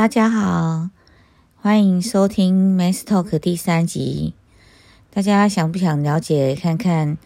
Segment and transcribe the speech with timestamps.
[0.00, 0.88] 大家好，
[1.60, 4.32] 欢迎收听《Mass Talk》第三集。
[5.12, 7.18] 大家想不想了解看看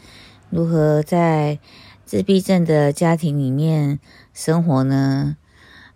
[0.51, 1.61] 如何在
[2.05, 4.01] 自闭症的家庭里面
[4.33, 5.37] 生活呢？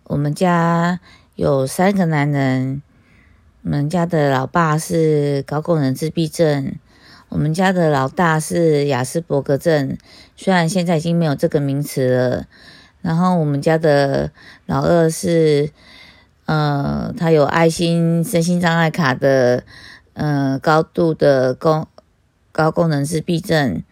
[0.05, 1.01] 我们家
[1.35, 2.81] 有三个男人，
[3.63, 6.75] 我们家的老爸是高功能自闭症，
[7.27, 9.97] 我们家的老大是雅斯伯格症，
[10.37, 12.47] 虽然现在已经没有这个名词了。
[13.01, 14.31] 然后我们家的
[14.65, 15.71] 老二是，
[16.49, 19.63] 呃，他有爱心身心障碍卡的，
[20.13, 21.85] 呃，高度的功
[22.51, 23.83] 高功能自闭症，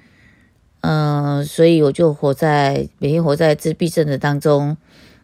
[0.81, 4.75] 嗯，所以我就活在每天活在自闭症的当中，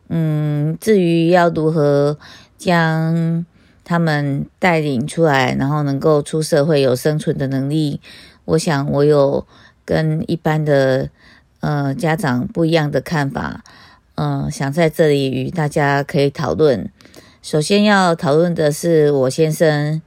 [0.09, 2.19] 嗯，至于要如何
[2.55, 3.43] 将
[3.83, 7.99] 他们带领出来，然后能够出社会有生存的能力，
[8.45, 9.47] 我想我有
[9.83, 11.09] 跟一般的。
[11.65, 13.63] 呃，家长不一样的看法，
[14.15, 16.91] 嗯，想在这里与大家可以讨论。
[17.43, 20.01] 首先要讨论的是我先生，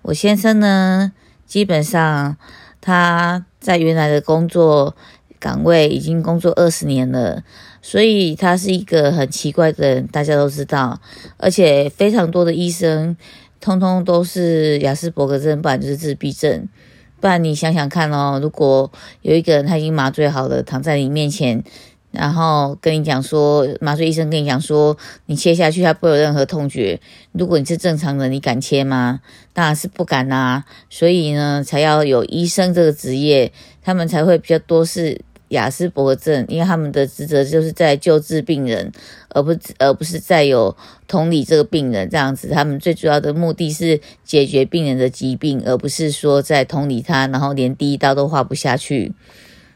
[0.00, 1.12] 我先生呢，
[1.44, 2.38] 基本上
[2.80, 4.96] 他在原来的工作
[5.38, 7.44] 岗位已经工作二十年了，
[7.82, 10.98] 所以他是一个很奇怪的人，大家都知道，
[11.36, 13.14] 而且非常多的医生，
[13.60, 16.66] 通通都是雅斯伯格症，不然就是自闭症。
[17.20, 21.62] 不然你想想看哦，如果有一个人他已经麻醉好了，躺在你面前，
[22.10, 27.00] 然后跟你讲说，麻醉医生跟你讲说，你切下去他不会有任何痛觉。
[27.32, 29.20] 如果你是正常人，你敢切吗？
[29.52, 30.64] 当然是不敢啦。
[30.88, 33.52] 所以呢，才要有医生这个职业，
[33.82, 35.22] 他们才会比较多是。
[35.50, 38.92] 雅斯伯格症，因为他们的职责就是在救治病人，
[39.30, 40.76] 而不而不是在有
[41.08, 42.50] 同理这个病人这样子。
[42.50, 49.12] 他们最主要的目的是解决病人的疾病，而不是说在同理他，然后连第一刀都划不下去。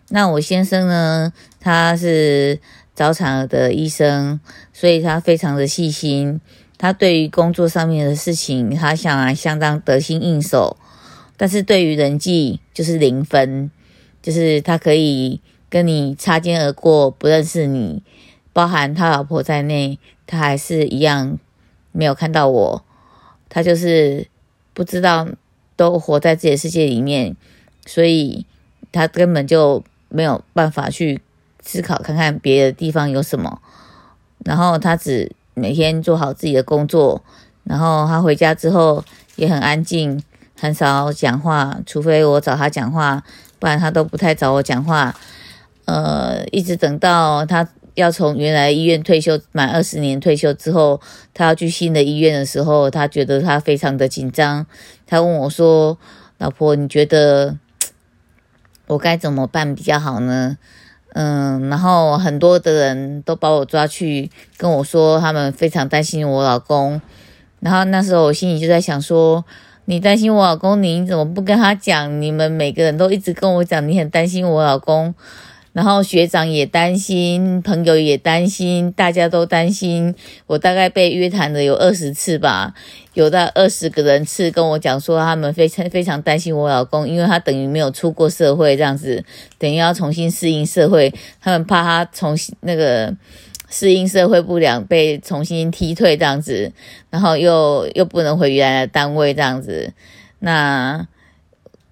[0.09, 2.61] 那我先生呢，他是
[2.95, 4.41] 早产儿的医生，
[4.73, 6.41] 所以他非常的细心。
[6.77, 10.77] 他对于工作上面的事情，他想来相当得心应手，
[11.37, 13.71] 但是对于人际就是零分，
[14.23, 15.41] 就是他可以。
[15.71, 18.01] 跟你擦肩而过，不认识你，
[18.53, 21.37] 包含他老婆在内，他还是一样
[21.91, 22.85] 没有看到我。
[23.49, 24.29] 他就是
[24.73, 25.27] 不知道，
[25.75, 27.35] 都活在自己的世界里面，
[27.87, 28.47] 所以
[28.93, 29.83] 他根本就
[30.15, 31.21] 没有办法去
[31.61, 33.61] 思考，看看别的地方有什么。
[34.45, 37.21] 然后他只每天做好自己的工作，
[37.65, 39.05] 然后他回家之后
[39.35, 40.23] 也很安静，
[40.61, 43.25] 很少讲话，除非我找他讲话，
[43.59, 45.15] 不然他都不太找我讲话。
[45.87, 51.01] 呃，一直等到他要从原来医院退休满二十年退休之后，
[51.33, 54.65] 他要去新的医院的时候，他觉得他非常的紧张。
[55.07, 55.99] 他问我说
[56.39, 57.57] ：“老婆，你觉得
[58.87, 60.57] 我该怎么办比较好呢？”
[61.17, 67.01] 嗯，然后很多的人都把我抓去跟我说，他们非常担心我老公。
[67.61, 69.45] 然后那时候我心里就在想说
[69.87, 72.21] ：“你担心我老公，你怎么不跟他讲？
[72.21, 75.15] 你们每个人都一直跟我讲，你很担心我老公。”
[75.75, 80.15] 然后学长也担心，朋友也担心，大家都担心。
[80.47, 82.73] 我大概被约谈了有二十次吧，
[83.15, 89.25] 有到二十个人次跟我讲说，他们非常非常担心我老公，因为他等于没有出过社会，这样子
[89.59, 93.13] 等于要重新适应社会，他们怕他重新那个
[93.69, 96.73] 适应社会不良，被重新踢退这样子，
[97.11, 99.93] 然后又又不能回原来的单位这样子，
[100.39, 101.09] 那。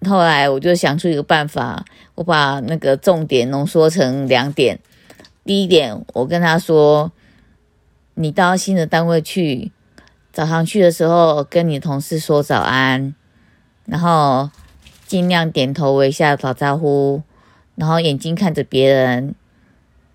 [0.05, 1.85] 后来我就想出一个办法，
[2.17, 4.81] 我把那个重点浓缩成两点。
[5.45, 7.13] 第一点，我跟他说
[8.15, 9.71] ：“你到新的单位去，
[10.33, 13.15] 早上去的时候跟你同事说早安，
[13.87, 14.51] 然后
[15.07, 17.23] 尽量点头微笑打招呼，
[17.77, 19.35] 然后眼睛看着别人。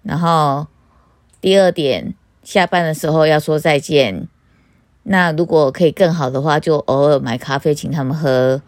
[0.03, 0.67] 然后
[1.39, 4.27] 第二点，下班的时候要说再见。
[5.03, 8.61] 那如果可以更好的话，就偶尔买咖啡请他们喝。”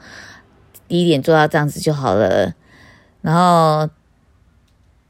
[0.89, 2.53] 第一点做到这样子就好了，
[3.22, 3.88] 然后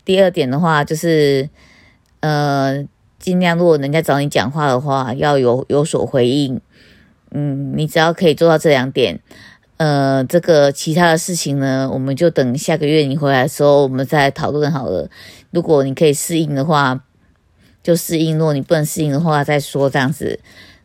[0.03, 1.49] 第二点的话就是，
[2.19, 2.85] 呃，
[3.17, 6.59] 尽量如果人家找你讲话的话，要有有所回应。
[7.31, 9.19] 嗯，你只要可以做到这两点，
[9.77, 15.09] 呃，这个其他的事情呢，我们就等下个月你回来的时候，我们再讨论好了。
[15.51, 17.03] 如果你可以适应的话，
[17.81, 20.39] 就适应；如果你不能适应的话，再说这样子。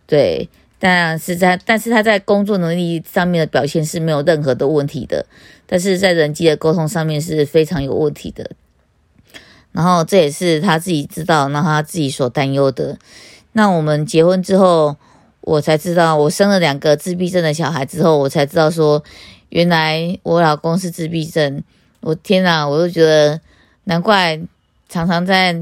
[0.06, 0.49] 对。
[0.84, 5.25] 当然是在，但是他在工作能力上面的表现是没有任何的问题的，
[5.64, 8.50] 但是在人际的沟通上面是非常有问题的。
[9.72, 12.98] 然后这也是他自己知道，让他自己所担忧的。
[13.52, 14.94] 那我们结婚之后，
[15.40, 19.02] 我才知道，我生了两个自闭症的小孩之后，我才知道说，
[19.48, 21.62] 原来我老公是自闭症。
[22.02, 23.40] 我天哪，我都觉得
[23.84, 24.38] 难怪
[24.90, 25.58] 常常在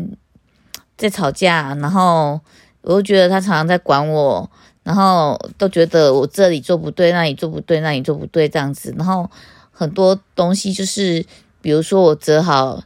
[0.97, 2.41] 在吵架，然后
[2.81, 4.51] 我都觉得他常常在管我。
[4.85, 9.31] 然后都觉得我这里做不对，那里做不对，那里做不对这样子，然后
[9.71, 11.25] 很多东西就是，
[11.61, 12.83] 比如说我折好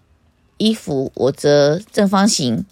[0.59, 2.65] 衣服，我折正方形，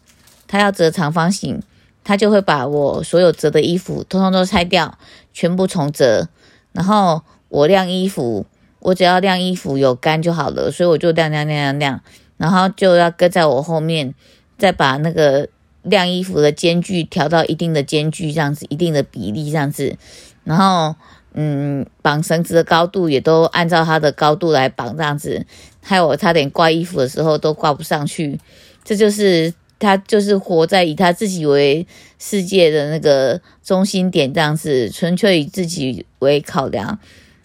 [0.46, 1.62] 他要折长方形，
[2.04, 4.98] 他就会把我所有折的衣服通通都拆掉，
[5.32, 6.28] 全部重折，
[6.72, 8.44] 然后我晾衣服，
[8.80, 12.00] 我只要晾衣服有干就好了，所以我就晾晾晾晾晾，
[12.36, 14.14] 然后就要跟在我后面，
[14.58, 15.48] 再把那个。
[15.84, 19.96] 晾衣服的间距调到一定的间距，这样子一定的比例这样子，
[20.42, 20.96] 然后
[21.34, 25.44] 嗯，绑绳子的高度也都按照它的高度来绑这样子，
[25.82, 28.40] 害我差点挂衣服的时候都挂不上去，
[28.82, 31.86] 这就是他就是活在以他自己为
[32.18, 36.98] 世界的那个中心点这样子，纯粹以自己为考量，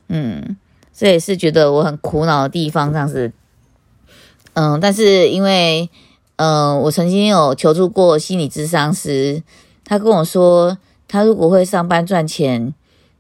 [0.08, 0.56] 嗯，
[0.94, 3.34] 这也是觉得我很苦恼的地方这样子，
[4.54, 5.90] 嗯，但是因为。
[6.40, 9.44] 嗯，我曾经有求助过心理咨商师，
[9.84, 12.74] 他跟我说，他如果会上班赚钱，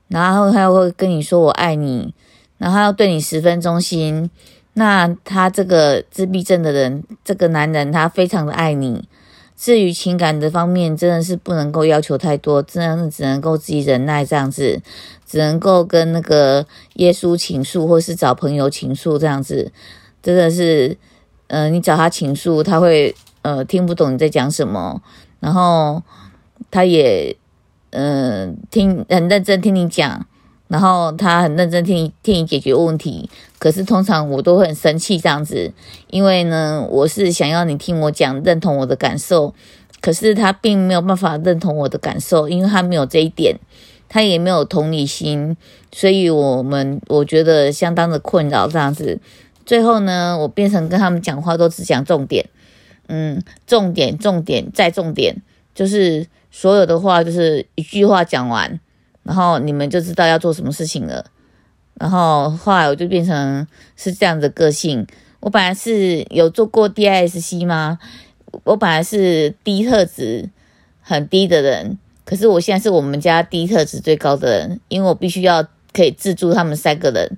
[0.07, 2.13] 然后他会跟你说我爱你，
[2.57, 4.29] 然后他要对你十分忠心，
[4.75, 9.03] 那他这个自闭症的人，这个男人他非常的爱你。
[9.57, 14.81] 至于情感的方面，真的是不能够要求太多，真的是只能够自己忍耐这样子，
[15.27, 19.73] 只能够跟那个耶稣倾诉，或是找朋友倾诉这样子，
[20.23, 20.95] 真的是。
[21.49, 25.01] 嗯，你找他倾诉，他会呃听不懂你在讲什么，
[25.39, 26.01] 然后
[26.71, 27.35] 他也
[27.89, 30.25] 嗯听很认真听你讲，
[30.67, 33.29] 然后他很认真听你听你解决问题。
[33.57, 35.73] 可是通常我都会很生气这样子，
[36.11, 39.53] 因为呢，我是想要你听我讲，认同我的感受，
[39.99, 43.57] 可是他并没有办法认同我的感受，因为他没有这一点，
[44.07, 45.57] 他也没有同理心，
[45.91, 49.19] 所以我们我觉得相当的困扰这样子。
[49.69, 52.43] 最后呢，我变成跟他们讲话都只讲重点，
[53.07, 55.43] 嗯，重点，重点再重点，
[55.75, 58.79] 就是所有的话就是一句话讲完，
[59.21, 61.23] 然后你们就知道要做什么事情了。
[61.99, 65.05] 然后后来我就变成是这样的个性。
[65.39, 67.99] 我本来是有做过 DISC 吗？
[68.63, 70.49] 我本来是低特质
[70.99, 75.63] 很低的人，可是我现在是我们家低特质最高的人，因为我必须要
[75.93, 77.37] 可以自助他们三个人。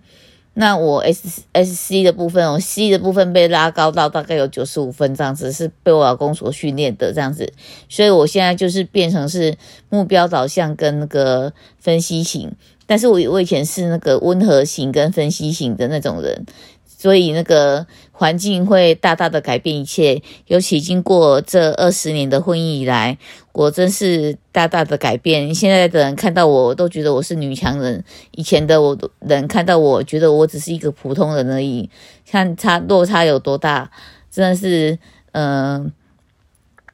[0.53, 7.51] 那我 S S C 的部分，我 C 的部分被拉高到大概有九十五分这样子，是被我老公所训练的这样子，
[7.87, 9.57] 所以我现在就是变成是
[9.89, 12.51] 目标导向跟那个分析型，
[12.85, 16.45] 但是我我以前是那个温和型跟分析型的那种人。
[16.85, 17.87] 所以那个
[18.21, 23.17] 环境会大大的改变一切，尤其经过这二十年的婚姻以来，
[23.51, 25.55] 我真是大大的改变。
[25.55, 31.89] 现在的人看到我都觉得我是女强人，以前的我人看到我觉得我只是一个普通人而已。
[32.29, 33.89] 看差落差有多大，
[34.29, 34.99] 真的是，
[35.31, 35.91] 嗯，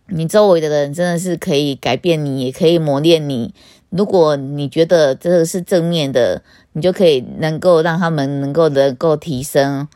[0.07, 3.53] 你周围的人真的是可以改变你，也可以磨练你。
[3.89, 6.41] 如果你觉得这个是正面的。
[6.73, 9.87] 你就可以能够让他们能够能够提升，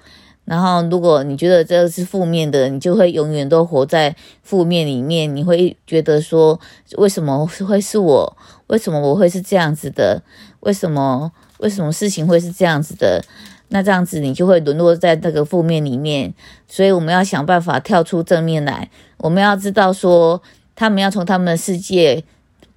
[0.52, 4.14] 然后如果你觉得这个是负面的，你就会永远都活在
[4.44, 5.34] 负面里面。
[5.34, 6.60] 你会觉得说，
[6.98, 8.38] 为什么会是我？
[8.68, 10.22] 为什么我会是这样子的？
[10.60, 13.24] 为什么为什么事情会是这样子的？
[13.70, 16.34] 那这样子你就会沦落在那个负面里面。
[16.68, 18.90] 所以我们要想办法跳出正面来。
[19.20, 20.42] 我们要知道说，
[20.76, 22.26] 他们要从他们的世界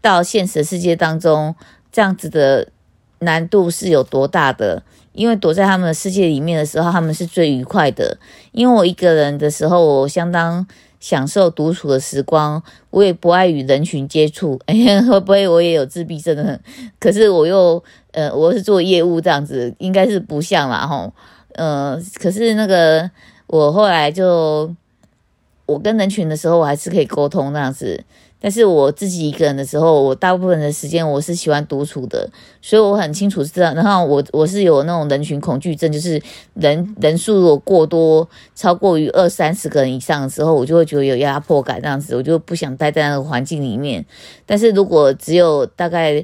[0.01, 1.57] 到现实世界当中
[1.91, 2.69] 这样子的。
[3.21, 4.83] 难度是有多大的？
[5.15, 8.19] 因为躲在他们的世界里面的时候，他们是最愉快的。
[8.53, 10.67] 因为我一个人的时候，我相当
[11.01, 14.61] 享受独处的时光，我也不爱与人群接触。
[14.67, 16.61] 哎，会不会我也有自闭症的？
[16.99, 21.13] 可是我又呃，我是做业务这样子，应该是不像啦吼。
[21.53, 23.09] 呃，可是那个
[23.47, 24.75] 我后来就
[25.67, 28.03] 我跟人群的时候，我还是可以沟通这样子。
[28.45, 32.29] 但是我自己一个人的时候，我大部分的时间我是喜欢独处的，
[32.61, 33.73] 所以我很清楚知道。
[33.73, 36.21] 然后我我是有那种人群恐惧症，就是
[36.53, 44.05] 人人数如果过多，超过于二三十个人以上的时候，我就会觉得有压迫感，这样子我就不想待在那个环境里面。
[44.45, 46.23] 但是如果只有大概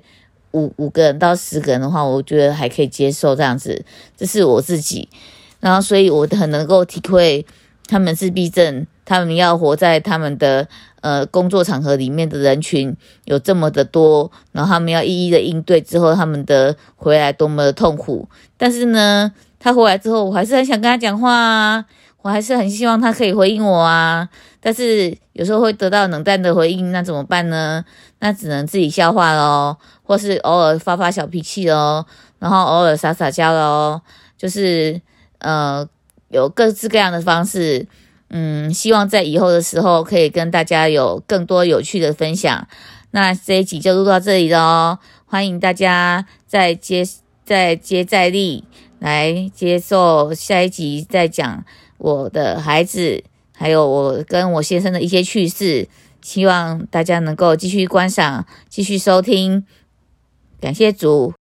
[0.50, 3.82] 五五个人到十个人的话，我觉得还可以接受这样子。
[4.18, 5.08] 这是我自己，
[5.58, 7.46] 然后所以我很能够体会
[7.86, 10.68] 他们自闭症，他们要活在他们的。
[11.02, 18.28] 呃，工作场合里面的人群有这么的多，然后他们要一一的应对之后，他们的回来多么的痛苦。
[18.58, 21.86] 但是呢，他回来之后，我还是很想跟他讲话啊，
[22.20, 24.28] 我还是很希望他可以回应我啊。
[24.60, 27.82] 但是有时候会得到冷淡的回应，那怎么办呢？
[28.18, 32.04] 那只能自己消化喽，或是偶尔发发小脾气喽，
[32.40, 34.02] 然后偶尔撒撒娇喽，
[34.36, 35.00] 就是
[35.38, 35.88] 呃，
[36.28, 37.88] 有各式各样的方式。
[38.30, 42.68] 嗯，希望在以后的时候可以跟大家有更多有趣的分享。
[43.10, 44.99] 那这一集就录到这里了哦。
[45.26, 47.04] 欢迎大家再接
[47.44, 48.64] 再接再厉
[49.00, 51.64] 来接受下一集再讲
[51.99, 55.88] 我的孩子，还有我跟我先生的一些趣事。
[56.22, 59.64] 希望大家能够继续观赏，继续收听。
[60.60, 61.39] 感谢主。